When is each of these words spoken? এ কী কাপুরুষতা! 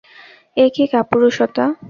এ 0.57 0.65
কী 0.75 0.83
কাপুরুষতা! 0.91 1.65